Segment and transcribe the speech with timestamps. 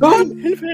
[0.00, 0.66] Komm, Hilfe!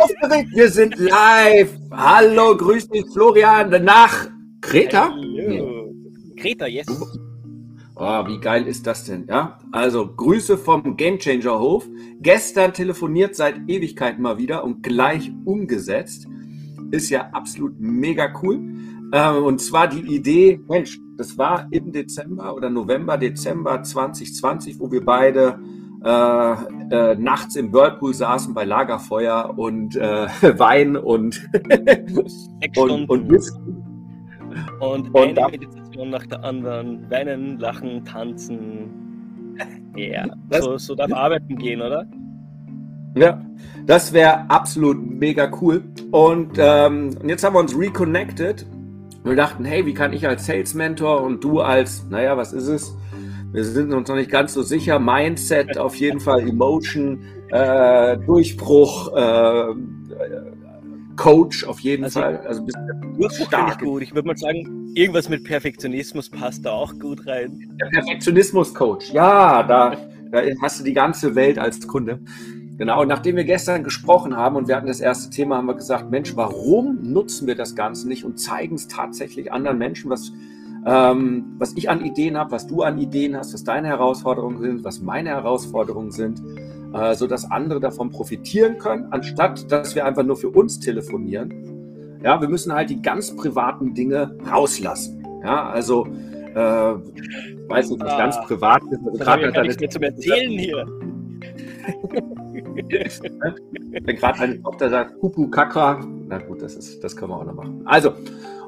[0.00, 1.70] Aufgeregt, wir sind live.
[1.90, 3.70] Hallo, grüß dich, Florian.
[3.84, 4.28] Nach
[4.60, 5.10] Kreta?
[5.10, 5.92] Hallo.
[6.36, 6.86] Kreta, yes.
[7.96, 9.26] Oh, wie geil ist das denn?
[9.28, 11.86] Ja, also Grüße vom Gamechanger Hof.
[12.20, 16.26] Gestern telefoniert seit Ewigkeiten mal wieder und gleich umgesetzt.
[16.90, 18.58] Ist ja absolut mega cool.
[19.12, 24.90] Ähm, und zwar die Idee, Mensch, das war im Dezember oder November, Dezember 2020, wo
[24.90, 25.58] wir beide
[26.04, 26.52] äh,
[26.90, 31.48] äh, nachts im Whirlpool saßen bei Lagerfeuer und äh, Wein und,
[32.76, 33.58] und, und Whisky.
[34.80, 37.10] Und, und eine Meditation nach der anderen.
[37.10, 39.56] Weinen, lachen, tanzen.
[39.94, 40.36] Ja, yeah.
[40.60, 42.06] so, so darf arbeiten gehen, oder?
[43.14, 43.44] Ja,
[43.86, 45.82] das wäre absolut mega cool.
[46.12, 48.66] Und ähm, jetzt haben wir uns reconnected.
[49.24, 52.68] Wir dachten, hey, wie kann ich als Sales Mentor und du als, naja, was ist
[52.68, 52.96] es?
[53.52, 54.98] Wir sind uns noch nicht ganz so sicher.
[54.98, 59.74] Mindset auf jeden Fall, Emotion, äh, Durchbruch, äh,
[61.16, 62.38] Coach auf jeden also, Fall.
[62.46, 62.64] Also
[63.18, 64.02] Durchbruch finde ich gut.
[64.02, 67.76] Ich würde mal sagen, irgendwas mit Perfektionismus passt da auch gut rein.
[67.80, 69.12] Der Perfektionismus-Coach.
[69.12, 69.96] Ja, da,
[70.30, 72.20] da hast du die ganze Welt als Kunde.
[72.78, 75.74] Genau, und nachdem wir gestern gesprochen haben und wir hatten das erste Thema, haben wir
[75.74, 80.32] gesagt, Mensch, warum nutzen wir das Ganze nicht und zeigen es tatsächlich anderen Menschen, was
[80.86, 84.84] ähm, was ich an Ideen habe, was du an Ideen hast, was deine Herausforderungen sind,
[84.84, 86.40] was meine Herausforderungen sind,
[86.94, 92.18] äh, so dass andere davon profitieren können, anstatt dass wir einfach nur für uns telefonieren.
[92.22, 95.24] Ja, wir müssen halt die ganz privaten Dinge rauslassen.
[95.42, 96.06] Ja, also
[96.54, 96.94] äh,
[97.68, 99.00] weiß nicht, was ah, ganz privat ist.
[99.06, 100.86] Also gerade ja nichts mehr zum Erzählen hier.
[104.02, 107.44] Wenn gerade deine Tochter sagt, Kupu Kakra, na gut, das ist, das können wir auch
[107.44, 107.82] noch machen.
[107.84, 108.12] Also,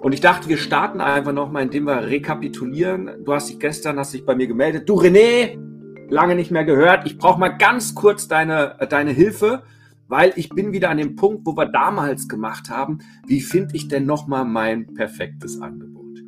[0.03, 3.25] und ich dachte, wir starten einfach nochmal, indem wir rekapitulieren.
[3.25, 4.89] Du hast dich gestern, hast dich bei mir gemeldet.
[4.89, 5.57] Du René,
[6.11, 7.07] lange nicht mehr gehört.
[7.07, 9.63] Ich brauche mal ganz kurz deine, deine Hilfe,
[10.09, 12.99] weil ich bin wieder an dem Punkt, wo wir damals gemacht haben.
[13.29, 16.19] Wie finde ich denn nochmal mein perfektes Angebot?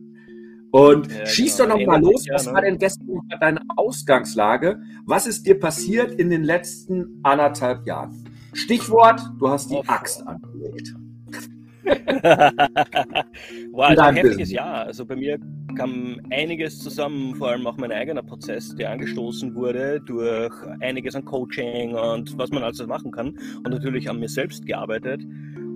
[0.70, 1.70] Und ja, schieß genau.
[1.70, 2.26] doch nochmal los.
[2.30, 3.06] Was war denn gestern
[3.41, 4.80] deine Ausgangslage?
[5.04, 8.24] Was ist dir passiert in den letzten anderthalb Jahren?
[8.52, 10.94] Stichwort, du hast die Axt angelegt.
[13.74, 14.86] War also ein heftiges Jahr.
[14.86, 15.36] Also bei mir
[15.76, 21.24] kam einiges zusammen, vor allem auch mein eigener Prozess, der angestoßen wurde durch einiges an
[21.24, 25.22] Coaching und was man also machen kann und natürlich an mir selbst gearbeitet.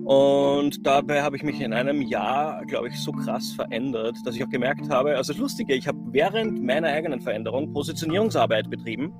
[0.05, 4.43] Und dabei habe ich mich in einem Jahr, glaube ich, so krass verändert, dass ich
[4.45, 9.13] auch gemerkt habe, also das Lustige, ich habe während meiner eigenen Veränderung Positionierungsarbeit betrieben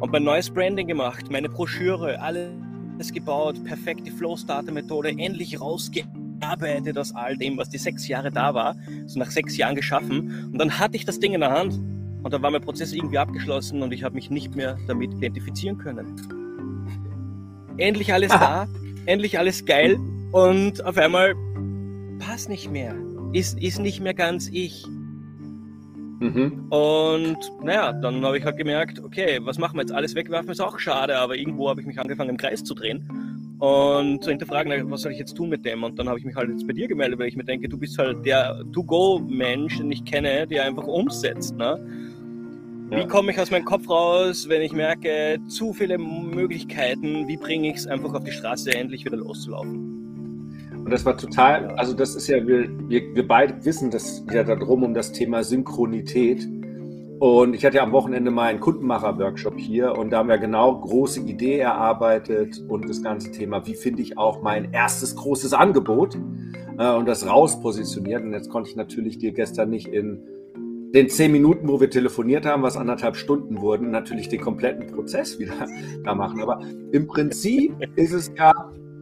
[0.00, 7.14] und mein neues Branding gemacht, meine Broschüre, alles gebaut, perfekte Flow-Starter-Methode, endlich rausgegeben gearbeitet aus
[7.14, 8.76] all dem, was die sechs Jahre da war,
[9.06, 10.50] so nach sechs Jahren geschaffen.
[10.52, 11.74] Und dann hatte ich das Ding in der Hand
[12.22, 15.78] und dann war mein Prozess irgendwie abgeschlossen und ich habe mich nicht mehr damit identifizieren
[15.78, 16.16] können.
[17.78, 18.66] Endlich alles Aha.
[18.66, 18.72] da,
[19.06, 19.98] endlich alles geil
[20.32, 21.34] und auf einmal
[22.18, 22.94] passt nicht mehr,
[23.32, 24.84] ist, ist nicht mehr ganz ich.
[26.20, 26.66] Mhm.
[26.70, 29.92] Und naja, dann habe ich halt gemerkt, okay, was machen wir jetzt?
[29.92, 33.08] Alles wegwerfen ist auch schade, aber irgendwo habe ich mich angefangen im Kreis zu drehen
[33.62, 35.84] und zu hinterfragen, was soll ich jetzt tun mit dem?
[35.84, 37.78] Und dann habe ich mich halt jetzt bei dir gemeldet, weil ich mir denke, du
[37.78, 41.56] bist halt der To-Go-Mensch, den ich kenne, der einfach umsetzt.
[41.56, 41.78] Ne?
[42.90, 47.70] Wie komme ich aus meinem Kopf raus, wenn ich merke, zu viele Möglichkeiten, wie bringe
[47.70, 50.72] ich es einfach auf die Straße, endlich wieder loszulaufen?
[50.84, 54.42] Und das war total, also das ist ja, wir, wir, wir beide wissen das ja
[54.42, 56.48] darum, um das Thema Synchronität.
[57.22, 60.80] Und ich hatte ja am Wochenende mal einen Kundenmacher-Workshop hier und da haben wir genau
[60.80, 66.18] große Idee erarbeitet und das ganze Thema, wie finde ich auch mein erstes großes Angebot
[66.78, 68.24] äh, und das rauspositioniert.
[68.24, 70.20] Und jetzt konnte ich natürlich dir gestern nicht in
[70.92, 75.38] den zehn Minuten, wo wir telefoniert haben, was anderthalb Stunden wurden, natürlich den kompletten Prozess
[75.38, 75.68] wieder
[76.04, 76.42] da machen.
[76.42, 76.60] Aber
[76.90, 78.52] im Prinzip ist es ja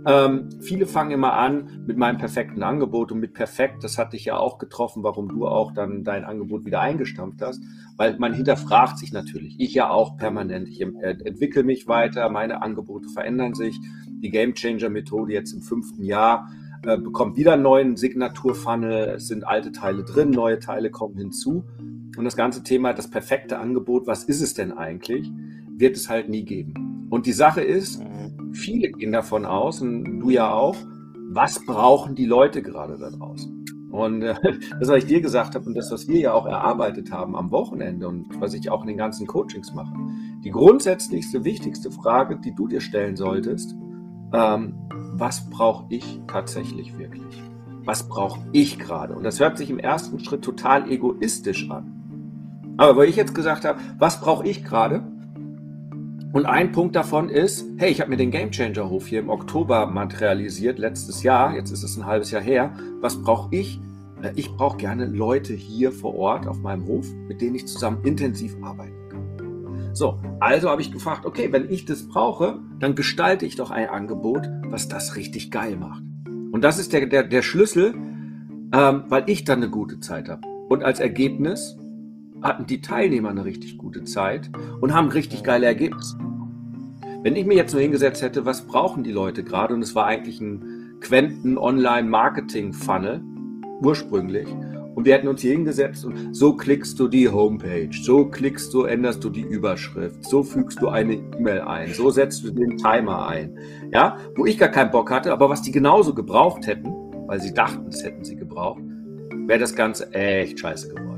[0.06, 4.24] Ähm, viele fangen immer an mit meinem perfekten Angebot und mit perfekt, das hat dich
[4.24, 7.62] ja auch getroffen, warum du auch dann dein Angebot wieder eingestampft hast,
[7.96, 9.56] weil man hinterfragt sich natürlich.
[9.58, 10.68] Ich ja auch permanent.
[10.68, 13.78] Ich entwickle mich weiter, meine Angebote verändern sich.
[14.08, 16.50] Die Game Changer Methode jetzt im fünften Jahr
[16.82, 19.16] äh, bekommt wieder einen neuen Signaturfunnel.
[19.16, 21.64] Es sind alte Teile drin, neue Teile kommen hinzu.
[22.16, 25.30] Und das ganze Thema, das perfekte Angebot, was ist es denn eigentlich,
[25.68, 27.06] wird es halt nie geben.
[27.10, 28.00] Und die Sache ist.
[28.52, 30.76] Viele gehen davon aus, und du ja auch,
[31.32, 33.60] was brauchen die Leute gerade da draußen?
[33.90, 34.34] Und äh,
[34.80, 37.50] das, was ich dir gesagt habe und das, was wir ja auch erarbeitet haben am
[37.50, 39.92] Wochenende und was ich auch in den ganzen Coachings mache,
[40.44, 43.74] die grundsätzlichste, wichtigste Frage, die du dir stellen solltest,
[44.32, 44.74] ähm,
[45.14, 47.42] was brauche ich tatsächlich wirklich?
[47.84, 49.14] Was brauche ich gerade?
[49.14, 52.74] Und das hört sich im ersten Schritt total egoistisch an.
[52.76, 55.09] Aber weil ich jetzt gesagt habe, was brauche ich gerade?
[56.32, 59.86] Und ein Punkt davon ist, hey, ich habe mir den Gamechanger Hof hier im Oktober
[59.86, 62.72] materialisiert, letztes Jahr, jetzt ist es ein halbes Jahr her.
[63.00, 63.80] Was brauche ich?
[64.22, 68.04] Äh, ich brauche gerne Leute hier vor Ort auf meinem Hof, mit denen ich zusammen
[68.04, 69.90] intensiv arbeiten kann.
[69.92, 73.88] So, also habe ich gefragt, okay, wenn ich das brauche, dann gestalte ich doch ein
[73.88, 76.02] Angebot, was das richtig geil macht.
[76.52, 77.94] Und das ist der, der, der Schlüssel,
[78.72, 80.42] ähm, weil ich dann eine gute Zeit habe.
[80.68, 81.76] Und als Ergebnis
[82.42, 84.50] hatten die Teilnehmer eine richtig gute Zeit
[84.80, 86.18] und haben richtig geile Ergebnisse.
[87.22, 90.06] Wenn ich mir jetzt nur hingesetzt hätte, was brauchen die Leute gerade, und es war
[90.06, 93.20] eigentlich ein Quenten Online Marketing Funnel
[93.82, 94.48] ursprünglich,
[94.94, 98.82] und wir hätten uns hier hingesetzt und so klickst du die Homepage, so klickst du,
[98.82, 103.26] änderst du die Überschrift, so fügst du eine E-Mail ein, so setzt du den Timer
[103.26, 103.56] ein.
[103.92, 106.92] Ja, wo ich gar keinen Bock hatte, aber was die genauso gebraucht hätten,
[107.26, 108.82] weil sie dachten, es hätten sie gebraucht,
[109.46, 111.09] wäre das Ganze echt scheiße geworden.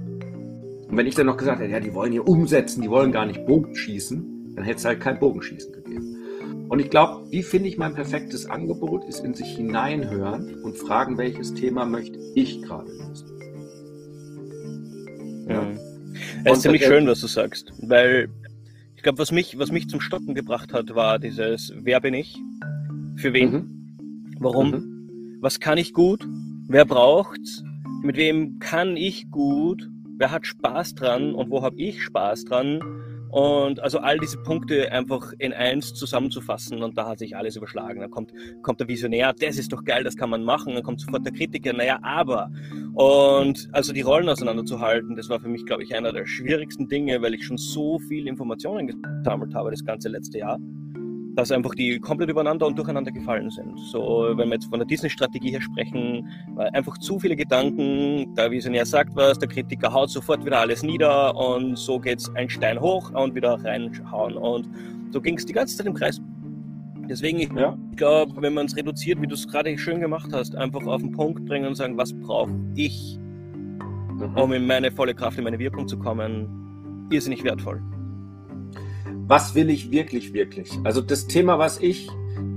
[0.92, 3.24] Und wenn ich dann noch gesagt hätte, ja, die wollen hier umsetzen, die wollen gar
[3.24, 6.18] nicht Bogenschießen, dann hätte es halt kein Bogenschießen gegeben.
[6.68, 11.16] Und ich glaube, wie finde ich mein perfektes Angebot, ist in sich hineinhören und fragen,
[11.16, 13.26] welches Thema möchte ich gerade lösen.
[15.48, 15.62] Ja.
[15.62, 15.78] Mhm.
[16.44, 18.28] Es ist ziemlich schön, was du sagst, weil
[18.94, 22.38] ich glaube, was mich, was mich zum Stocken gebracht hat, war dieses, wer bin ich?
[23.16, 23.50] Für wen?
[23.50, 24.36] Mhm.
[24.40, 24.70] Warum?
[24.72, 25.38] Mhm.
[25.40, 26.22] Was kann ich gut?
[26.68, 27.64] Wer braucht's?
[28.02, 29.88] Mit wem kann ich gut?
[30.18, 32.80] Wer hat Spaß dran und wo habe ich Spaß dran?
[33.32, 38.00] Und also all diese Punkte einfach in eins zusammenzufassen und da hat sich alles überschlagen.
[38.00, 38.30] Dann kommt,
[38.62, 40.74] kommt der Visionär, das ist doch geil, das kann man machen.
[40.74, 42.50] Dann kommt sofort der Kritiker, naja, aber.
[42.92, 47.22] Und also die Rollen auseinanderzuhalten, das war für mich, glaube ich, einer der schwierigsten Dinge,
[47.22, 50.58] weil ich schon so viel Informationen gesammelt habe das ganze letzte Jahr
[51.34, 53.78] dass einfach die komplett übereinander und durcheinander gefallen sind.
[53.78, 56.28] So, wenn wir jetzt von der Disney-Strategie her sprechen,
[56.72, 61.34] einfach zu viele Gedanken, der Visionär sagt was, der Kritiker haut sofort wieder alles nieder
[61.34, 64.36] und so geht's ein Stein hoch und wieder reinhauen.
[64.36, 64.68] Und
[65.10, 66.20] so ging es die ganze Zeit im Kreis.
[67.08, 67.76] Deswegen, ich ja.
[67.96, 71.12] glaube, wenn man es reduziert, wie du es gerade schön gemacht hast, einfach auf den
[71.12, 74.36] Punkt bringen und sagen, was brauche ich, mhm.
[74.36, 77.82] um in meine volle Kraft, in meine Wirkung zu kommen, irrsinnig wertvoll
[79.26, 80.70] was will ich wirklich, wirklich?
[80.84, 82.08] Also das Thema, was ich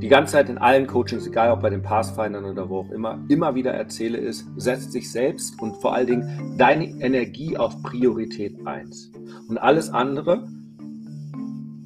[0.02, 3.24] die ganze Zeit in allen Coachings, egal ob bei den Pathfindern oder wo auch immer,
[3.30, 8.56] immer wieder erzähle, ist, setz dich selbst und vor allen Dingen deine Energie auf Priorität
[8.66, 9.12] 1.
[9.48, 10.48] Und alles andere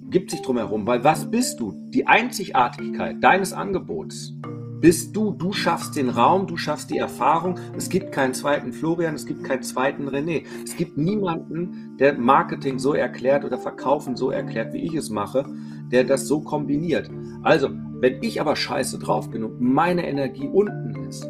[0.09, 1.73] gibt sich drumherum, weil was bist du?
[1.89, 4.33] Die Einzigartigkeit deines Angebots
[4.79, 5.31] bist du.
[5.31, 7.55] Du schaffst den Raum, du schaffst die Erfahrung.
[7.75, 10.43] Es gibt keinen zweiten Florian, es gibt keinen zweiten René.
[10.63, 15.45] Es gibt niemanden, der Marketing so erklärt oder Verkaufen so erklärt, wie ich es mache,
[15.91, 17.09] der das so kombiniert.
[17.43, 17.69] Also,
[18.01, 21.29] wenn ich aber scheiße drauf bin und meine Energie unten ist,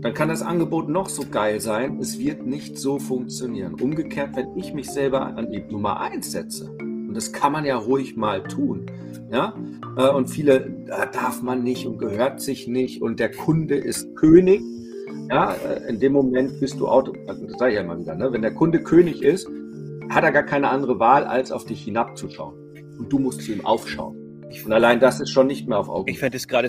[0.00, 3.74] dann kann das Angebot noch so geil sein, es wird nicht so funktionieren.
[3.74, 6.72] Umgekehrt, wenn ich mich selber an die Nummer 1 setze,
[7.08, 8.86] und das kann man ja ruhig mal tun,
[9.32, 9.54] ja,
[9.96, 14.62] äh, und viele darf man nicht und gehört sich nicht und der Kunde ist König.
[15.30, 18.32] Ja, äh, in dem Moment bist du Auto, das sage ich ja immer wieder, ne?
[18.32, 19.48] wenn der Kunde König ist,
[20.08, 22.54] hat er gar keine andere Wahl, als auf dich hinabzuschauen.
[22.98, 24.16] Und du musst zu ihm aufschauen.
[24.64, 26.10] Und allein das ist schon nicht mehr auf Augen.
[26.10, 26.68] Ich fände es gerade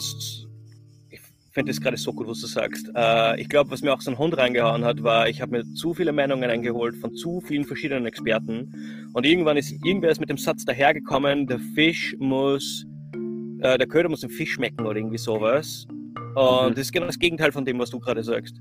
[1.59, 2.89] finde es gerade so gut, was du sagst.
[2.95, 5.73] Äh, ich glaube, was mir auch so ein Hund reingehauen hat, war, ich habe mir
[5.73, 9.09] zu viele Meinungen eingeholt von zu vielen verschiedenen Experten.
[9.11, 12.85] Und irgendwann ist irgendwer ist mit dem Satz dahergekommen, der Fisch muss
[13.59, 15.85] äh, der Köder muss dem Fisch schmecken oder irgendwie sowas.
[16.35, 16.75] Und mhm.
[16.75, 18.55] das ist genau das Gegenteil von dem, was du gerade sagst.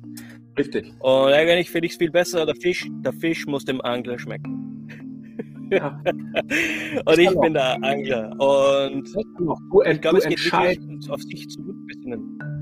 [0.59, 0.93] Richtig.
[0.99, 4.88] Und eigentlich finde ich es viel besser, der Fisch, der Fisch muss dem Angler schmecken.
[5.71, 6.02] Ja.
[7.05, 8.33] und ich bin der Angler.
[8.40, 9.07] Und
[9.38, 12.57] du, ich glaube, es geht wirklich auf sich zu besinnen.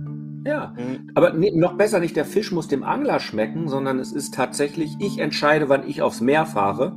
[0.46, 1.10] Ja, mhm.
[1.14, 4.94] aber nee, noch besser nicht, der Fisch muss dem Angler schmecken, sondern es ist tatsächlich,
[5.00, 6.96] ich entscheide, wann ich aufs Meer fahre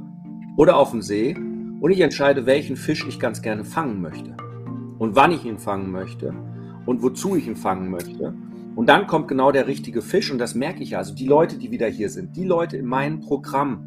[0.55, 1.35] oder auf den See
[1.79, 4.37] und ich entscheide, welchen Fisch ich ganz gerne fangen möchte
[4.99, 6.33] und wann ich ihn fangen möchte.
[6.85, 8.33] und wozu ich ihn fangen möchte.
[8.75, 10.97] Und dann kommt genau der richtige Fisch und das merke ich ja.
[10.97, 13.85] Also die Leute, die wieder hier sind, die Leute in meinem Programm,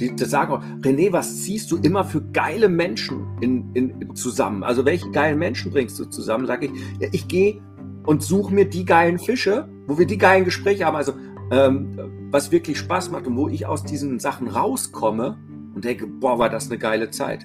[0.00, 4.62] die, die sagen auch, René, was ziehst du immer für geile Menschen in, in, zusammen?
[4.62, 6.46] Also welche geilen Menschen bringst du zusammen?
[6.46, 7.60] Sag ich, ja, ich gehe
[8.06, 10.96] und suche mir die geilen Fische, wo wir die geilen Gespräche haben.
[10.96, 11.12] Also
[11.50, 15.36] ähm, was wirklich Spaß macht und wo ich aus diesen Sachen rauskomme
[15.74, 17.44] und denke, boah, war das eine geile Zeit.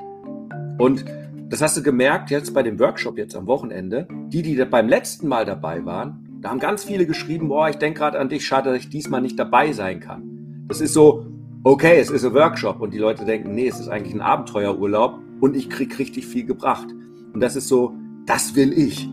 [0.77, 1.05] Und
[1.49, 4.07] das hast du gemerkt jetzt bei dem Workshop jetzt am Wochenende.
[4.27, 7.99] Die, die beim letzten Mal dabei waren, da haben ganz viele geschrieben, boah, ich denke
[7.99, 10.65] gerade an dich, schade, dass ich diesmal nicht dabei sein kann.
[10.67, 11.25] Das ist so,
[11.63, 15.19] okay, es ist ein Workshop und die Leute denken, nee, es ist eigentlich ein Abenteuerurlaub
[15.39, 16.87] und ich krieg richtig viel gebracht.
[17.33, 17.93] Und das ist so,
[18.25, 19.09] das will ich.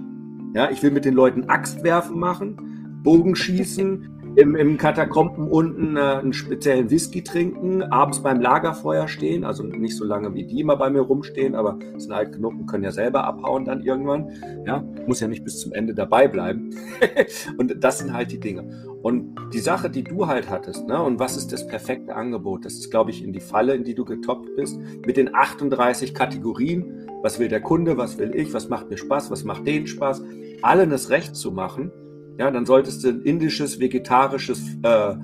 [0.54, 6.32] Ja, ich will mit den Leuten Axtwerfen machen, Bogenschießen, im, im Katakomben unten äh, einen
[6.32, 10.90] speziellen Whisky trinken, abends beim Lagerfeuer stehen, also nicht so lange wie die immer bei
[10.90, 14.30] mir rumstehen, aber sind alt genug und können ja selber abhauen dann irgendwann.
[14.66, 16.70] Ja, muss ja nicht bis zum Ende dabei bleiben.
[17.58, 18.86] und das sind halt die Dinge.
[19.02, 22.64] Und die Sache, die du halt hattest, ne, und was ist das perfekte Angebot?
[22.64, 26.14] Das ist, glaube ich, in die Falle, in die du getoppt bist, mit den 38
[26.14, 27.08] Kategorien.
[27.22, 27.96] Was will der Kunde?
[27.96, 28.54] Was will ich?
[28.54, 29.30] Was macht mir Spaß?
[29.30, 30.22] Was macht denen Spaß?
[30.62, 31.90] Allen das Recht zu machen
[32.38, 35.14] ja, dann solltest du ein indisches, vegetarisches äh,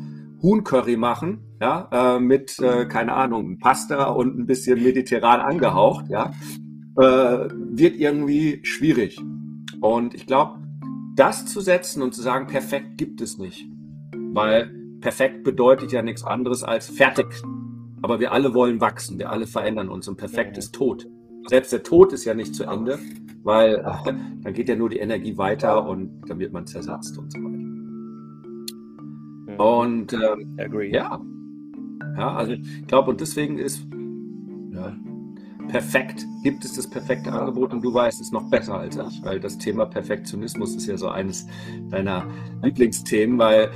[0.42, 6.32] Huhn-Curry machen, ja, äh, mit, äh, keine Ahnung, Pasta und ein bisschen mediterran angehaucht, ja,
[6.96, 9.20] äh, wird irgendwie schwierig.
[9.80, 10.58] Und ich glaube,
[11.16, 13.66] das zu setzen und zu sagen, perfekt gibt es nicht.
[14.32, 17.26] Weil perfekt bedeutet ja nichts anderes als fertig.
[18.02, 21.08] Aber wir alle wollen wachsen, wir alle verändern uns und perfekt ist tot.
[21.48, 22.98] Selbst der Tod ist ja nicht zu Ende,
[23.48, 23.82] weil äh,
[24.42, 27.56] dann geht ja nur die Energie weiter und dann wird man zersetzt und so weiter.
[29.64, 30.58] Und ähm,
[30.92, 31.18] ja,
[32.16, 33.84] ja, also ich glaube, und deswegen ist
[34.72, 34.96] ja,
[35.68, 39.40] perfekt, gibt es das perfekte Angebot und du weißt es noch besser als ich, weil
[39.40, 41.46] das Thema Perfektionismus ist ja so eines
[41.90, 42.26] deiner
[42.62, 43.70] Lieblingsthemen, weil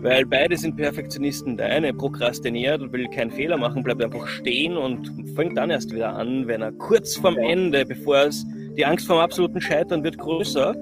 [0.00, 1.56] Weil beide sind Perfektionisten.
[1.56, 5.92] Der eine prokrastiniert und will keinen Fehler machen, bleibt einfach stehen und fängt dann erst
[5.92, 10.18] wieder an, wenn er kurz vorm Ende, bevor es die Angst vor absoluten Scheitern wird
[10.18, 10.76] größer,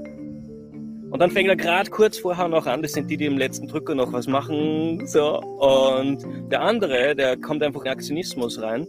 [1.11, 3.69] und dann fängt er gerade kurz vorher noch an, das sind die, die im letzten
[3.69, 5.07] Drücker noch was machen.
[5.07, 5.41] So.
[5.41, 8.87] Und der andere, der kommt einfach in Aktionismus rein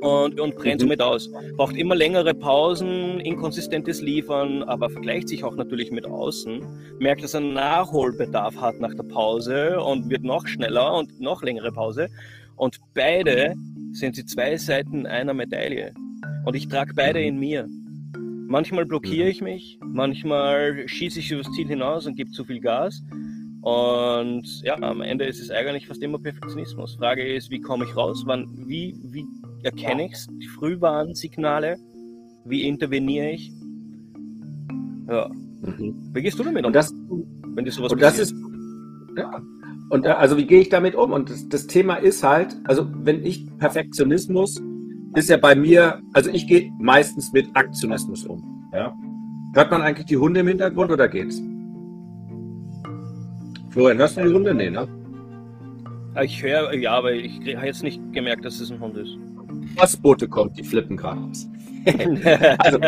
[0.00, 0.86] und, und brennt mhm.
[0.86, 1.30] somit aus.
[1.56, 6.64] Braucht immer längere Pausen, inkonsistentes Liefern, aber vergleicht sich auch natürlich mit außen,
[6.98, 11.70] merkt, dass er Nachholbedarf hat nach der Pause und wird noch schneller und noch längere
[11.70, 12.08] Pause.
[12.56, 13.54] Und beide
[13.92, 15.92] sind die zwei Seiten einer Medaille.
[16.44, 17.68] Und ich trage beide in mir.
[18.52, 19.30] Manchmal blockiere mhm.
[19.30, 23.02] ich mich, manchmal schieße ich übers Ziel hinaus und gebe zu viel Gas.
[23.62, 26.96] Und ja, am Ende ist es eigentlich fast immer Perfektionismus.
[26.96, 28.24] Frage ist, wie komme ich raus?
[28.26, 29.24] Wann, wie, wie
[29.62, 30.26] erkenne ich es?
[30.38, 31.78] Die Frühwarnsignale?
[32.44, 33.50] Wie interveniere ich?
[35.08, 35.30] Ja.
[35.30, 36.10] Mhm.
[36.12, 36.66] Wie gehst du damit um?
[36.66, 36.92] Und das,
[37.54, 38.34] wenn dir sowas und das ist,
[39.16, 39.40] ja.
[39.88, 41.12] Und also wie gehe ich damit um?
[41.12, 44.60] Und das, das Thema ist halt, also wenn ich Perfektionismus
[45.14, 48.68] ist ja bei mir, also ich gehe meistens mit Aktionismus um.
[48.72, 48.96] Ja?
[49.54, 51.42] Hört man eigentlich die Hunde im Hintergrund oder geht's?
[53.70, 54.54] Florian, hörst du die Hunde?
[54.54, 54.88] Nee, ne?
[56.22, 59.16] Ich höre, ja, aber ich habe jetzt nicht gemerkt, dass es ein Hund ist.
[59.76, 61.48] Postbote kommt, die flippen gerade aus.
[62.58, 62.78] also,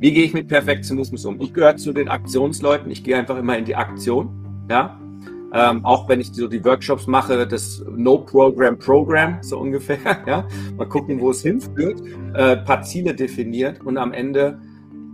[0.00, 1.40] wie gehe ich mit Perfektionismus um?
[1.40, 4.66] Ich gehöre zu den Aktionsleuten, ich gehe einfach immer in die Aktion.
[4.68, 5.00] Ja?
[5.56, 9.96] Ähm, auch wenn ich so die Workshops mache, das No Program Program, so ungefähr.
[10.26, 10.46] Ja?
[10.76, 12.02] Mal gucken, wo es hinführt,
[12.34, 14.60] äh, paar Ziele definiert und am Ende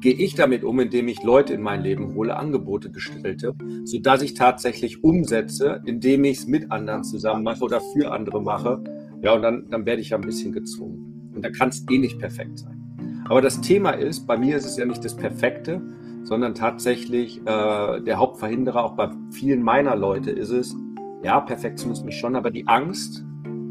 [0.00, 4.34] gehe ich damit um, indem ich Leute in mein Leben hole, Angebote gestellte, sodass ich
[4.34, 8.82] tatsächlich umsetze, indem ich es mit anderen zusammen mache oder für andere mache.
[9.22, 11.30] Ja, und dann, dann werde ich ja ein bisschen gezwungen.
[11.34, 13.22] Und da kann es eh nicht perfekt sein.
[13.28, 15.80] Aber das Thema ist, bei mir ist es ja nicht das Perfekte,
[16.22, 20.76] sondern tatsächlich äh, der Hauptverhinderer auch bei vielen meiner Leute ist es,
[21.22, 23.24] ja, Perfektionismus schon, aber die Angst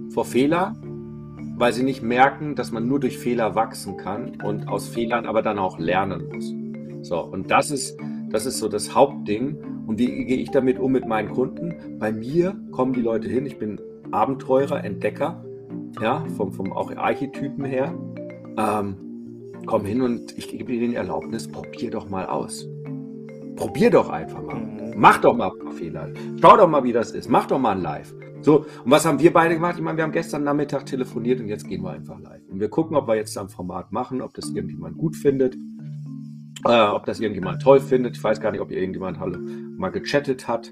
[0.10, 0.76] vor Fehler
[1.62, 5.44] weil sie nicht merken, dass man nur durch Fehler wachsen kann und aus Fehlern aber
[5.44, 7.08] dann auch lernen muss.
[7.08, 7.96] So, und das ist,
[8.32, 9.58] das ist so das Hauptding.
[9.86, 12.00] Und wie gehe ich damit um mit meinen Kunden?
[12.00, 13.80] Bei mir kommen die Leute hin, ich bin
[14.10, 15.46] Abenteurer, Entdecker,
[16.02, 17.94] ja, vom, vom auch Archetypen her.
[18.58, 18.96] Ähm,
[19.66, 22.68] komm hin und ich gebe ihnen die Erlaubnis, probier doch mal aus.
[23.56, 24.56] Probier doch einfach mal.
[24.56, 24.94] Mhm.
[24.96, 26.10] Mach doch mal ein paar Fehler.
[26.42, 27.30] Schau doch mal, wie das ist.
[27.30, 28.14] Mach doch mal ein Live.
[28.42, 29.76] So, und was haben wir beide gemacht?
[29.78, 32.42] Ich meine, wir haben gestern Nachmittag telefoniert und jetzt gehen wir einfach live.
[32.50, 35.56] Und wir gucken, ob wir jetzt ein Format machen, ob das irgendjemand gut findet,
[36.66, 38.18] äh, ob das irgendjemand toll findet.
[38.18, 39.20] Ich weiß gar nicht, ob irgendjemand
[39.78, 40.72] mal gechattet hat.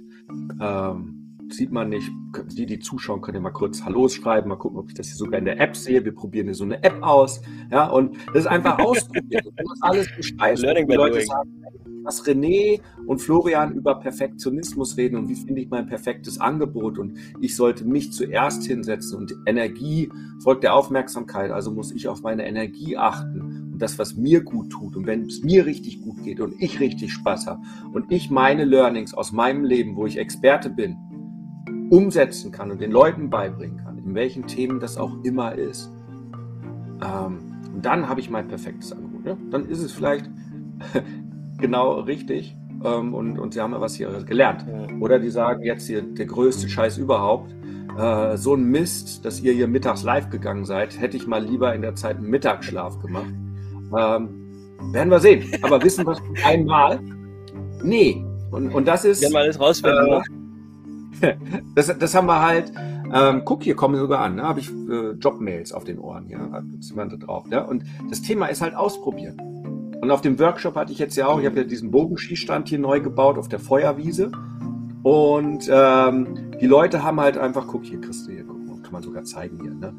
[0.60, 1.19] Ähm,
[1.54, 2.10] sieht man nicht.
[2.52, 5.16] Die, die zuschauen, können ja mal kurz Hallo schreiben, mal gucken, ob ich das hier
[5.16, 6.04] sogar in der App sehe.
[6.04, 7.42] Wir probieren hier so eine App aus.
[7.72, 9.44] Ja, und das ist einfach ausprobieren.
[9.56, 10.66] Das ist alles bescheißen.
[10.66, 11.26] Learning by Leute doing.
[11.26, 11.64] sagen,
[12.04, 17.18] dass René und Florian über Perfektionismus reden und wie finde ich mein perfektes Angebot und
[17.40, 20.10] ich sollte mich zuerst hinsetzen und Energie
[20.44, 24.72] folgt der Aufmerksamkeit, also muss ich auf meine Energie achten und das, was mir gut
[24.72, 28.30] tut und wenn es mir richtig gut geht und ich richtig Spaß habe und ich
[28.30, 30.98] meine Learnings aus meinem Leben, wo ich Experte bin,
[31.90, 35.92] umsetzen kann und den Leuten beibringen kann, in welchen Themen das auch immer ist,
[37.04, 37.40] ähm,
[37.82, 39.26] dann habe ich mein perfektes Angebot.
[39.26, 39.38] Ja?
[39.52, 40.30] Dann ist es vielleicht
[41.58, 44.66] genau richtig ähm, und, und sie haben ja was hier gelernt.
[45.00, 47.54] Oder die sagen jetzt hier der größte Scheiß überhaupt.
[47.98, 51.74] Äh, so ein Mist, dass ihr hier mittags live gegangen seid, hätte ich mal lieber
[51.74, 53.34] in der Zeit einen Mittagsschlaf gemacht.
[53.98, 54.30] Ähm,
[54.92, 55.52] werden wir sehen.
[55.62, 57.00] Aber wissen wir einmal?
[57.84, 58.24] Nee.
[58.52, 59.22] Und, und das ist.
[59.22, 60.39] Werden wir alles rausfinden, äh?
[61.76, 62.72] das, das haben wir halt.
[63.12, 64.38] Ähm, guck, hier kommen sogar an.
[64.38, 64.50] Da ne?
[64.50, 66.28] habe ich äh, Jobmails auf den Ohren.
[66.30, 67.46] Da ist jemand da drauf.
[67.50, 67.62] Ja?
[67.62, 69.38] Und das Thema ist halt ausprobieren.
[70.02, 72.80] Und auf dem Workshop hatte ich jetzt ja auch, ich habe ja diesen Bogenschießstand hier
[72.80, 74.32] neu gebaut auf der Feuerwiese.
[75.04, 79.04] Und ähm, die Leute haben halt einfach, guck hier, kriegst du hier, guck, kann man
[79.04, 79.94] sogar zeigen hier, ne?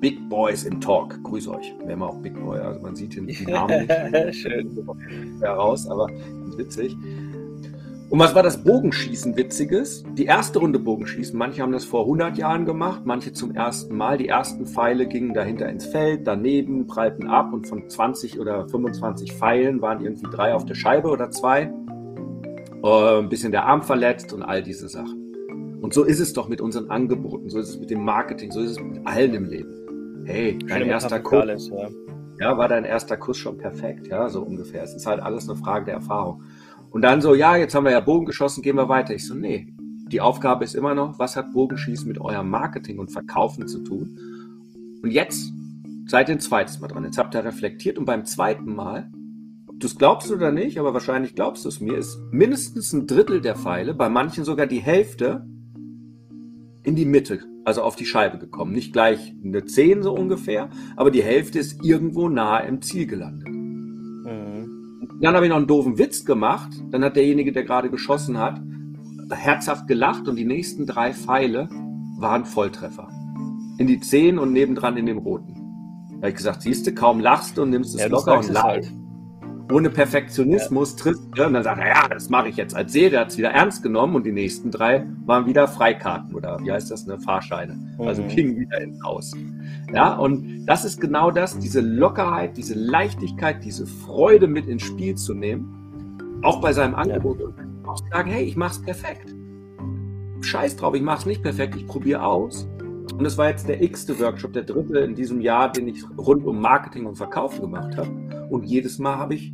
[0.00, 1.22] Big Boys im Talk.
[1.24, 1.74] Grüß euch.
[1.84, 4.36] Wir haben auch Big Boy, also man sieht den, Namen nicht.
[4.36, 4.86] Schön.
[5.40, 6.08] Heraus, aber
[6.56, 6.96] witzig.
[8.10, 10.02] Und was war das Bogenschießen Witziges?
[10.14, 14.16] Die erste Runde Bogenschießen, manche haben das vor 100 Jahren gemacht, manche zum ersten Mal.
[14.16, 19.34] Die ersten Pfeile gingen dahinter ins Feld, daneben, prallten ab und von 20 oder 25
[19.34, 21.70] Pfeilen waren irgendwie drei auf der Scheibe oder zwei.
[22.82, 25.78] Äh, ein bisschen der Arm verletzt und all diese Sachen.
[25.82, 28.60] Und so ist es doch mit unseren Angeboten, so ist es mit dem Marketing, so
[28.60, 30.24] ist es mit allen im Leben.
[30.24, 31.68] Hey, dein erster Kuss.
[31.68, 31.88] Ja.
[32.40, 34.82] ja, war dein erster Kuss schon perfekt, ja, so ungefähr.
[34.82, 36.42] Es ist halt alles eine Frage der Erfahrung.
[36.98, 39.14] Und dann so, ja, jetzt haben wir ja Bogen geschossen, gehen wir weiter.
[39.14, 39.72] Ich so, nee,
[40.10, 44.18] die Aufgabe ist immer noch, was hat Bogenschießen mit eurem Marketing und Verkaufen zu tun?
[45.00, 45.52] Und jetzt
[46.08, 47.04] seid ihr ein zweites Mal dran.
[47.04, 49.12] Jetzt habt ihr reflektiert und beim zweiten Mal,
[49.74, 53.42] du es glaubst oder nicht, aber wahrscheinlich glaubst du es mir, ist mindestens ein Drittel
[53.42, 55.46] der Pfeile, bei manchen sogar die Hälfte,
[56.82, 58.72] in die Mitte, also auf die Scheibe gekommen.
[58.72, 63.57] Nicht gleich eine 10 so ungefähr, aber die Hälfte ist irgendwo nahe im Ziel gelandet.
[65.20, 66.70] Dann habe ich noch einen doofen Witz gemacht.
[66.90, 68.60] Dann hat derjenige, der gerade geschossen hat,
[69.30, 71.68] herzhaft gelacht und die nächsten drei Pfeile
[72.18, 73.08] waren Volltreffer.
[73.78, 75.54] In die Zehen und nebendran in den roten.
[76.10, 78.48] Da habe ich gesagt, siehst du, kaum lachst du und nimmst es ja, locker und
[78.48, 78.92] leicht
[79.70, 81.02] ohne Perfektionismus ja.
[81.04, 83.38] trifft er und dann sagt er, ja, das mache ich jetzt als Serie, hat es
[83.38, 87.18] wieder ernst genommen und die nächsten drei waren wieder Freikarten oder wie heißt das, ne,
[87.18, 87.72] Fahrscheine.
[87.98, 88.08] Also mhm.
[88.08, 89.32] Also gingen wieder ins Haus.
[89.92, 95.14] Ja, und das ist genau das, diese Lockerheit, diese Leichtigkeit, diese Freude mit ins Spiel
[95.14, 97.46] zu nehmen, auch bei seinem Angebot ja.
[97.46, 99.34] und auch sagen, hey, ich mache es perfekt.
[100.40, 102.68] Scheiß drauf, ich mache es nicht perfekt, ich probiere aus.
[103.18, 106.46] Und es war jetzt der x-te Workshop, der dritte in diesem Jahr, den ich rund
[106.46, 108.10] um Marketing und Verkaufen gemacht habe.
[108.50, 109.52] Und jedes Mal habe ich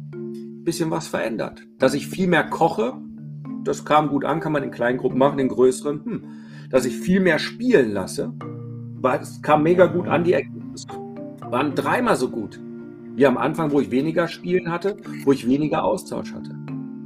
[0.64, 1.62] bisschen was verändert.
[1.78, 2.94] Dass ich viel mehr koche,
[3.64, 6.04] das kam gut an, kann man in kleinen Gruppen machen, in größeren.
[6.04, 6.22] Hm.
[6.70, 8.32] Dass ich viel mehr spielen lasse,
[9.20, 10.88] es kam mega gut an, die Ergebnisse
[11.40, 12.58] waren dreimal so gut.
[13.14, 16.50] Wie am Anfang, wo ich weniger Spielen hatte, wo ich weniger Austausch hatte.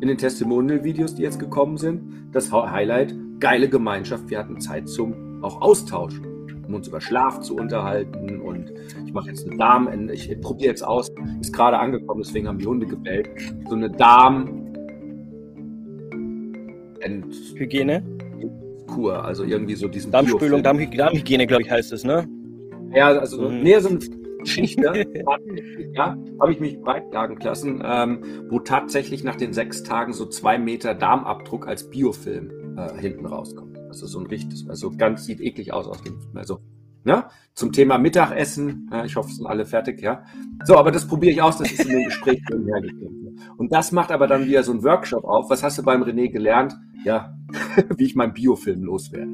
[0.00, 5.42] In den Testimonial-Videos, die jetzt gekommen sind, das Highlight, geile Gemeinschaft, wir hatten Zeit zum
[5.42, 6.37] auch Austauschen
[6.68, 8.40] um uns über Schlaf zu unterhalten.
[8.40, 8.72] Und
[9.06, 12.66] ich mache jetzt eine Darm, ich probiere jetzt aus, ist gerade angekommen, deswegen haben die
[12.66, 13.28] Hunde gebellt.
[13.68, 14.66] So eine Darm.
[17.54, 18.02] Hygiene?
[18.86, 22.26] Kur, also irgendwie so diesen Darmspülung, Darmhy Darmhygiene, glaube ich, heißt es, ne?
[22.94, 23.62] Ja, also mhm.
[23.62, 23.98] mehr so eine
[24.40, 24.82] Geschichte,
[25.92, 30.58] ja, habe ich mich breitlagen lassen, ähm, wo tatsächlich nach den sechs Tagen so zwei
[30.58, 33.67] Meter Darmabdruck als Biofilm äh, hinten rauskommt.
[33.88, 36.60] Also so ein richtiges, also ganz sieht eklig aus aus dem, also
[37.04, 37.24] ne?
[37.54, 38.88] Zum Thema Mittagessen.
[38.92, 40.22] Ja, ich hoffe, es sind alle fertig, ja.
[40.64, 43.40] So, aber das probiere ich aus, das ist in dem Gespräch hergekommen.
[43.56, 45.50] Und das macht aber dann wieder so ein Workshop auf.
[45.50, 46.76] Was hast du beim René gelernt?
[47.04, 47.36] Ja,
[47.96, 49.32] wie ich meinen Biofilm loswerde.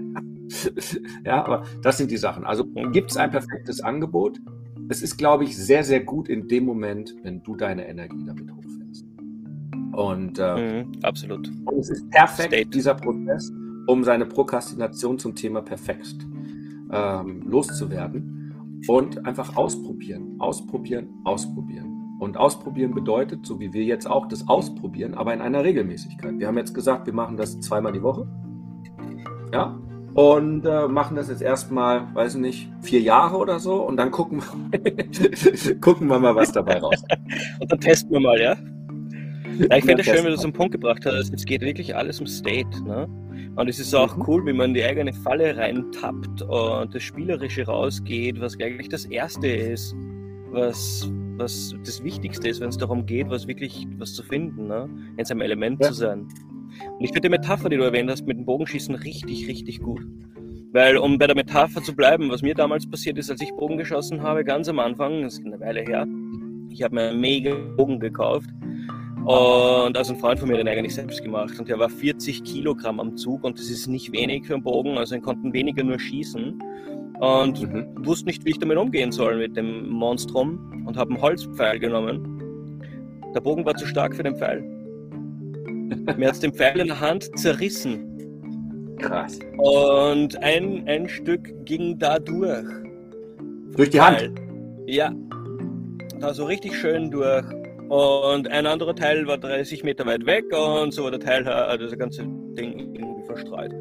[1.25, 2.45] ja, aber das sind die Sachen.
[2.45, 4.38] Also gibt es ein perfektes Angebot?
[4.88, 8.51] Es ist, glaube ich, sehr, sehr gut in dem Moment, wenn du deine Energie damit
[8.51, 9.07] hochfährst.
[9.93, 11.51] Und äh, mhm, absolut.
[11.64, 12.69] Und es ist perfekt, State.
[12.71, 13.51] dieser Prozess,
[13.87, 16.16] um seine Prokrastination zum Thema perfekt
[16.90, 18.83] ähm, loszuwerden.
[18.87, 22.16] Und einfach ausprobieren, ausprobieren, ausprobieren.
[22.20, 26.38] Und ausprobieren bedeutet, so wie wir jetzt auch, das Ausprobieren, aber in einer Regelmäßigkeit.
[26.38, 28.29] Wir haben jetzt gesagt, wir machen das zweimal die Woche.
[29.53, 29.79] Ja,
[30.14, 34.11] und äh, machen das jetzt erstmal, weiß ich nicht, vier Jahre oder so und dann
[34.11, 34.42] gucken,
[35.81, 37.20] gucken wir mal, was dabei rauskommt.
[37.61, 38.57] und dann testen wir mal, ja?
[39.59, 41.33] Ja ich finde es schön, wie du so einen Punkt gebracht hast.
[41.33, 42.83] Es geht wirklich alles um State.
[42.85, 43.09] Ne?
[43.57, 44.25] Und es ist auch mhm.
[44.27, 49.05] cool, wie man in die eigene Falle reintappt und das Spielerische rausgeht, was eigentlich das
[49.07, 49.95] Erste ist,
[50.51, 54.88] was, was das Wichtigste ist, wenn es darum geht, was wirklich was zu finden, ne?
[55.17, 55.88] in seinem Element ja.
[55.88, 56.21] zu sein.
[56.21, 60.03] Und ich finde die Metapher, die du erwähnt hast, mit dem Bogenschießen richtig, richtig gut.
[60.73, 63.77] Weil, um bei der Metapher zu bleiben, was mir damals passiert ist, als ich Bogen
[63.77, 66.05] geschossen habe, ganz am Anfang, das ist eine Weile her,
[66.69, 68.51] ich habe mir einen mega Bogen gekauft.
[69.25, 71.59] Und also ein Freund von mir hat den eigentlich selbst gemacht.
[71.59, 74.99] Und der war 40 Kilogramm am Zug und das ist nicht wenig für einen Bogen.
[74.99, 76.63] Also ihn konnten weniger nur schießen.
[77.21, 78.07] Und mhm.
[78.07, 82.83] wusste nicht, wie ich damit umgehen soll mit dem Monstrum und habe einen Holzpfeil genommen.
[83.35, 84.61] Der Bogen war zu stark für den Pfeil.
[86.19, 88.97] Mir hat den Pfeil in der Hand zerrissen.
[88.99, 89.39] Krass.
[89.57, 92.67] Und ein, ein Stück ging da durch.
[93.75, 94.33] Durch die Hand?
[94.87, 95.13] Ja.
[96.21, 97.45] Da so richtig schön durch.
[97.88, 101.85] Und ein anderer Teil war 30 Meter weit weg und so war der Teil, also
[101.85, 102.23] das ganze
[102.57, 103.73] Ding irgendwie verstreut.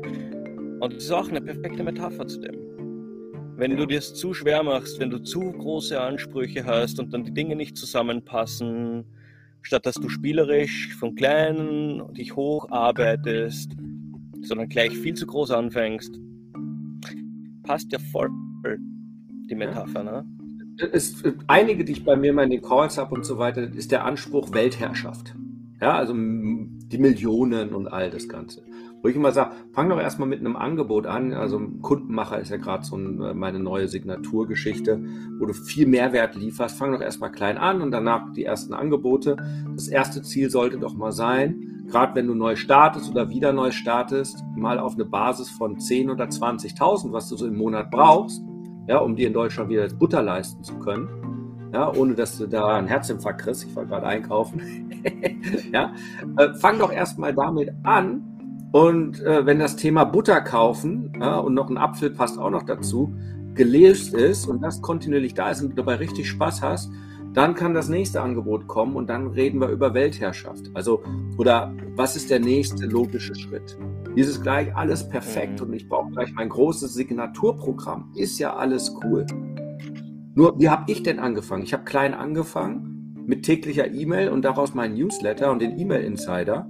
[0.81, 2.55] Und das ist auch eine perfekte Metapher zu dem.
[3.55, 7.23] Wenn du dir es zu schwer machst, wenn du zu große Ansprüche hast und dann
[7.23, 9.05] die Dinge nicht zusammenpassen,
[9.61, 13.71] statt dass du spielerisch von klein dich hocharbeitest,
[14.41, 16.19] sondern gleich viel zu groß anfängst,
[17.63, 18.29] passt ja voll
[19.49, 20.25] die Metapher, ne?
[20.77, 23.91] Es, einige, die ich bei mir mal in den Calls habe und so weiter, ist
[23.91, 25.35] der Anspruch Weltherrschaft.
[25.79, 28.63] Ja, also die Millionen und all das Ganze.
[29.01, 31.33] Wo ich immer sage, fang doch erstmal mit einem Angebot an.
[31.33, 35.03] Also Kundenmacher ist ja gerade so äh, meine neue Signaturgeschichte,
[35.39, 36.77] wo du viel Mehrwert lieferst.
[36.77, 39.35] Fang doch erstmal klein an und danach die ersten Angebote.
[39.75, 43.71] Das erste Ziel sollte doch mal sein, gerade wenn du neu startest oder wieder neu
[43.71, 48.41] startest, mal auf eine Basis von 10 oder 20.000, was du so im Monat brauchst,
[48.87, 51.07] ja, um dir in Deutschland wieder das Butter leisten zu können.
[51.73, 53.63] Ja, ohne dass du da einen Herzinfarkt kriegst.
[53.63, 54.61] Ich war gerade einkaufen.
[55.73, 55.93] ja,
[56.37, 58.33] äh, fang doch erstmal damit an,
[58.73, 62.63] und äh, wenn das Thema Butter kaufen ja, und noch ein Apfel passt auch noch
[62.63, 63.13] dazu,
[63.53, 66.91] gelöst ist und das kontinuierlich da ist und du dabei richtig Spaß hast,
[67.33, 70.71] dann kann das nächste Angebot kommen und dann reden wir über Weltherrschaft.
[70.73, 71.03] Also,
[71.37, 73.77] oder was ist der nächste logische Schritt?
[74.15, 75.67] Dieses gleich alles perfekt mhm.
[75.67, 78.11] und ich brauche gleich mein großes Signaturprogramm.
[78.15, 79.25] Ist ja alles cool.
[80.35, 81.63] Nur, wie habe ich denn angefangen?
[81.63, 86.69] Ich habe klein angefangen mit täglicher E-Mail und daraus meinen Newsletter und den E-Mail-Insider.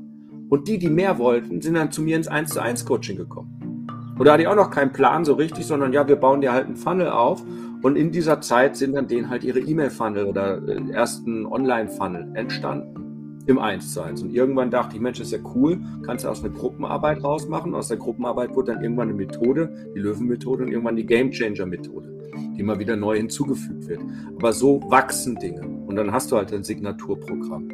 [0.49, 3.87] Und die, die mehr wollten, sind dann zu mir ins 1 zu 1 Coaching gekommen.
[4.17, 6.53] Und da hatte ich auch noch keinen Plan so richtig, sondern ja, wir bauen dir
[6.53, 7.43] halt einen Funnel auf.
[7.81, 13.02] Und in dieser Zeit sind dann denen halt ihre E-Mail-Funnel oder äh, ersten Online-Funnel entstanden.
[13.45, 14.23] Im 1 zu 1.
[14.23, 17.75] Und irgendwann dachte ich, Mensch, das ist ja cool, kannst du aus einer Gruppenarbeit rausmachen.
[17.75, 21.65] Aus der Gruppenarbeit wurde dann irgendwann eine Methode, die Löwenmethode und irgendwann die Game Changer
[21.65, 22.09] Methode,
[22.55, 23.99] die immer wieder neu hinzugefügt wird.
[24.37, 25.61] Aber so wachsen Dinge.
[25.87, 27.69] Und dann hast du halt ein Signaturprogramm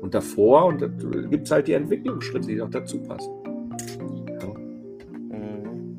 [0.00, 3.30] und davor und da gibt es halt die Entwicklungsschritte, die auch dazu passen.
[4.26, 5.36] Ja.
[5.36, 5.98] Mhm.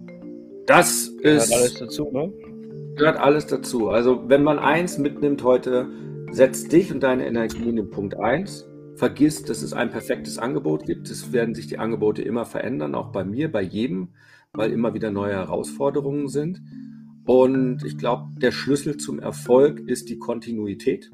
[0.65, 1.21] Das ist.
[1.21, 2.33] Gehört alles dazu, ne?
[2.95, 3.89] Gehört alles dazu.
[3.89, 5.87] Also, wenn man eins mitnimmt heute,
[6.31, 8.67] setz dich und deine Energie in den Punkt 1.
[9.01, 11.09] Vergiss, dass es ein perfektes Angebot gibt.
[11.09, 14.09] Es werden sich die Angebote immer verändern, auch bei mir, bei jedem,
[14.53, 16.61] weil immer wieder neue Herausforderungen sind.
[17.25, 21.09] Und ich glaube, der Schlüssel zum Erfolg ist die Kontinuität.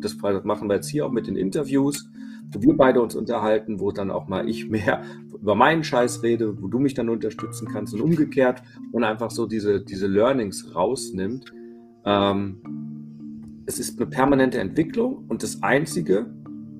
[0.00, 2.08] Das machen wir jetzt hier auch mit den Interviews
[2.50, 5.02] wo wir beide uns unterhalten, wo dann auch mal ich mehr
[5.34, 8.62] über meinen Scheiß rede, wo du mich dann unterstützen kannst und umgekehrt
[8.92, 11.52] und einfach so diese, diese Learnings rausnimmt.
[12.04, 12.62] Ähm,
[13.66, 16.26] es ist eine permanente Entwicklung und das Einzige,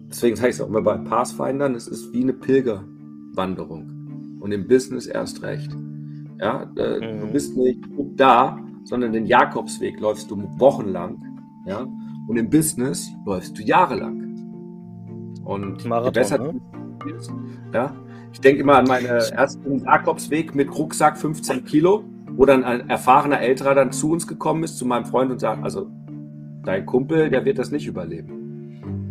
[0.08, 4.66] deswegen sage ich es auch immer bei Pathfindern, es ist wie eine Pilgerwanderung und im
[4.66, 5.70] Business erst recht.
[6.40, 7.20] Ja, äh, mhm.
[7.20, 7.80] du bist nicht
[8.16, 11.22] da, sondern den Jakobsweg läufst du wochenlang,
[11.66, 11.86] ja,
[12.28, 14.24] und im Business läufst du jahrelang.
[15.44, 16.60] Und Marathon, je besser ne?
[16.98, 17.32] du bist,
[17.72, 17.94] ja,
[18.32, 23.40] ich denke immer an meinen ersten Jakobsweg mit Rucksack 15 Kilo, wo dann ein erfahrener
[23.40, 25.90] Älterer dann zu uns gekommen ist, zu meinem Freund und sagt, also
[26.64, 28.37] dein Kumpel, der wird das nicht überleben.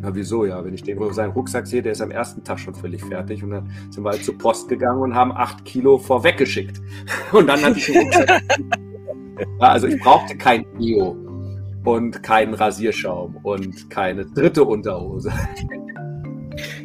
[0.08, 0.63] Na wieso ja?
[0.63, 3.43] Wenn ich den seinen Rucksack sehe, der ist am ersten Tag schon völlig fertig.
[3.43, 6.80] Und dann sind wir halt zur Post gegangen und haben acht Kilo vorweggeschickt.
[7.34, 8.41] Und dann hatte ich den Rucksack.
[9.60, 11.17] also ich brauchte kein Bio
[11.84, 15.32] und keinen Rasierschaum und keine dritte Unterhose.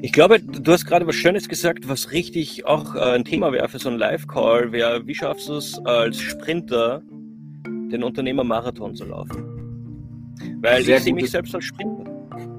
[0.00, 3.68] Ich glaube, du hast gerade was Schönes gesagt, was richtig auch äh, ein Thema wäre
[3.68, 7.02] für so einen Live-Call, wäre, wie schaffst du es als Sprinter,
[7.66, 9.44] den Unternehmer-Marathon zu laufen?
[10.60, 12.01] Weil Sehr ich sehe mich selbst als Sprinter.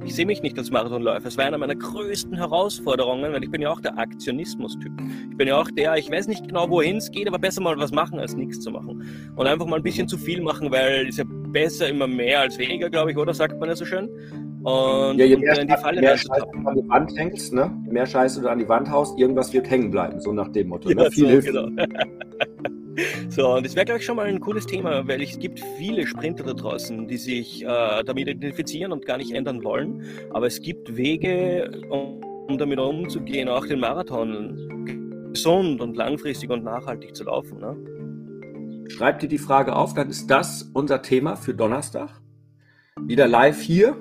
[0.06, 1.28] Ich sehe mich nicht als Marathonläufer.
[1.28, 4.92] Es war einer meiner größten Herausforderungen, weil ich bin ja auch der Aktionismus-Typ.
[5.32, 7.78] Ich bin ja auch der, ich weiß nicht genau, wohin es geht, aber besser mal
[7.78, 9.32] was machen, als nichts zu machen.
[9.36, 12.58] Und einfach mal ein bisschen zu viel machen, weil es ja besser immer mehr als
[12.58, 14.10] weniger, glaube ich, oder sagt man ja so schön.
[14.64, 17.72] Und, ja, je mehr, und die Falle mehr Scheiße du an die Wand hängst, ne?
[17.86, 20.70] je mehr Scheiße du an die Wand haust, irgendwas wird hängen bleiben, so nach dem
[20.70, 20.90] Motto.
[20.90, 21.04] Ne?
[21.04, 21.84] Ja, Viel so, genau.
[23.30, 26.06] So, und das wäre, glaube ich, schon mal ein cooles Thema, weil es gibt viele
[26.06, 30.04] Sprinter da draußen, die sich äh, damit identifizieren und gar nicht ändern wollen.
[30.32, 36.64] Aber es gibt Wege, um, um damit umzugehen, auch den Marathon gesund und langfristig und
[36.64, 37.60] nachhaltig zu laufen.
[37.60, 38.90] Ne?
[38.90, 42.22] Schreib dir die Frage auf, dann ist das unser Thema für Donnerstag.
[43.02, 43.98] Wieder live hier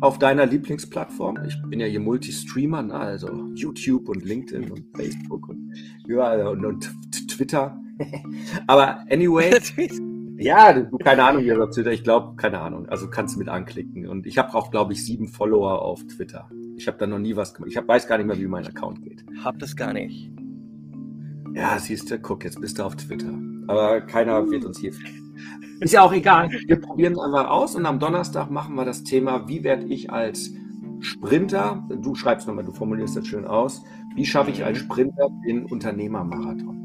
[0.00, 1.38] auf deiner Lieblingsplattform.
[1.46, 2.94] Ich bin ja hier Multistreamer, ne?
[2.94, 5.74] also YouTube und LinkedIn und Facebook und
[6.06, 6.90] überall und, und
[7.28, 7.81] Twitter.
[8.66, 9.58] Aber anyway,
[10.38, 13.38] ja, du, keine Ahnung, wie das auf Twitter, ich glaube, keine Ahnung, also kannst du
[13.38, 14.06] mit anklicken.
[14.06, 16.50] Und ich habe auch, glaube ich, sieben Follower auf Twitter.
[16.76, 17.70] Ich habe da noch nie was gemacht.
[17.70, 19.24] Ich hab, weiß gar nicht mehr, wie mein Account geht.
[19.44, 20.30] Hab das gar nicht.
[21.54, 23.32] Ja, siehst du, guck, jetzt bist du auf Twitter.
[23.66, 24.92] Aber keiner wird uns hier.
[25.80, 26.50] Ist ja auch egal.
[26.66, 30.10] Wir probieren es einfach aus und am Donnerstag machen wir das Thema, wie werde ich
[30.10, 30.52] als
[31.00, 33.82] Sprinter, du schreibst nochmal, du formulierst das schön aus,
[34.14, 36.81] wie schaffe ich als Sprinter den Unternehmermarathon?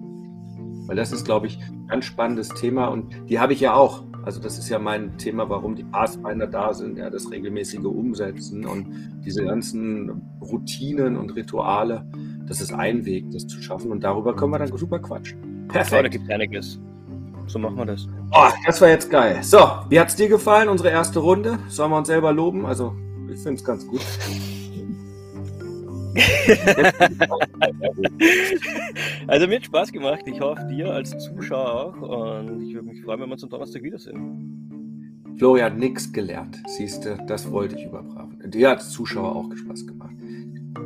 [0.88, 4.04] Weil das ist, glaube ich, ein ganz spannendes Thema und die habe ich ja auch.
[4.24, 8.66] Also das ist ja mein Thema, warum die Pathfinder da sind, ja, das regelmäßige Umsetzen
[8.66, 8.88] und
[9.24, 12.06] diese ganzen Routinen und Rituale.
[12.46, 15.68] Das ist ein Weg, das zu schaffen und darüber können wir dann super quatschen.
[15.70, 16.06] Perfekt.
[16.06, 16.80] Da gibt einiges.
[17.48, 18.08] So machen wir das.
[18.32, 19.42] Oh, das war jetzt geil.
[19.42, 21.60] So, wie hat es dir gefallen, unsere erste Runde?
[21.70, 22.66] Sollen wir uns selber loben?
[22.66, 22.94] Also,
[23.32, 24.02] ich finde es ganz gut.
[29.28, 30.22] also mir hat Spaß gemacht.
[30.26, 32.02] Ich hoffe dir als Zuschauer auch.
[32.02, 35.36] Und ich würde mich freuen, wenn wir uns am Donnerstag wiedersehen.
[35.38, 36.58] Florian nix gelernt.
[36.68, 38.42] Siehst du, das wollte ich überbrachen.
[38.46, 40.16] Dir hat als Zuschauer auch Spaß gemacht.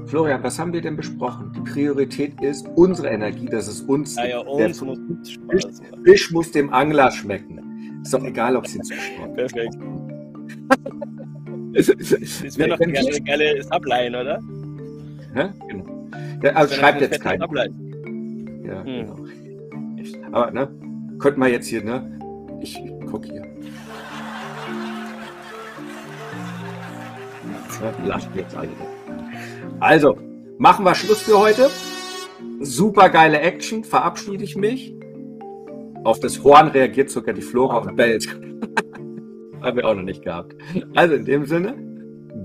[0.06, 1.54] Florian, was haben wir denn besprochen?
[1.56, 4.15] Die Priorität ist unsere Energie, dass es uns.
[4.15, 5.00] Ja, ja, uns muss
[5.50, 5.63] Fisch,
[6.04, 8.02] Fisch muss dem Angler schmecken.
[8.04, 9.78] Ist doch egal, ob es den Zuschauer Perfekt.
[11.74, 14.39] das wäre doch eine geile Subline, oder?
[15.34, 16.08] Genau.
[16.44, 17.48] Ja, also schreibt jetzt keiner.
[18.63, 18.86] Ja, hm.
[18.86, 19.15] genau.
[20.32, 20.70] Aber, ne,
[21.20, 22.20] könnte man jetzt hier, ne?
[22.62, 23.46] Ich, guck hier.
[28.06, 28.70] Lacht jetzt alle.
[29.80, 30.17] Also,
[30.60, 31.70] machen wir Schluss für heute.
[32.60, 33.84] Super geile Action.
[33.84, 34.94] Verabschiede ich mich.
[36.04, 38.28] Auf das Horn reagiert sogar die Flora und bellt.
[39.62, 40.56] Haben wir auch noch nicht gehabt.
[40.96, 41.76] Also in dem Sinne,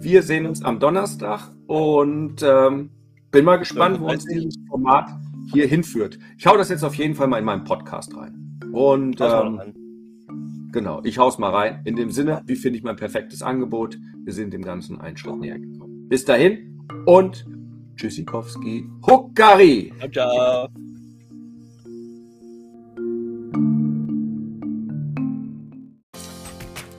[0.01, 2.91] wir sehen uns am Donnerstag und ähm,
[3.31, 5.09] bin mal gespannt, wo uns dieses Format
[5.53, 6.19] hier hinführt.
[6.39, 8.59] Ich hau das jetzt auf jeden Fall mal in meinen Podcast rein.
[8.73, 9.61] Und ähm,
[10.73, 11.81] genau, ich hau's mal rein.
[11.85, 13.99] In dem Sinne, wie finde ich mein perfektes Angebot?
[14.25, 16.09] Wir sind dem Ganzen einen Schritt näher gekommen.
[16.09, 17.47] Bis dahin und
[17.97, 19.93] Tschüssikowski, Huckari.
[19.99, 20.69] Ciao, ciao.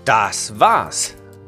[0.05, 1.16] Das war's.